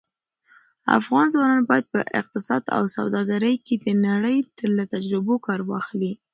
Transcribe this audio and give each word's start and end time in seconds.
افغان 0.99 1.25
ځوانان 1.33 1.61
باید 1.69 1.85
په 1.93 1.99
اقتصاد 2.21 2.63
او 2.75 2.83
سوداګرۍ 2.95 3.55
کې 3.65 3.75
د 3.85 3.87
نړۍ 4.07 4.37
له 4.77 4.83
تجربو 4.93 5.35
کار 5.45 5.59
واخلي. 5.71 6.13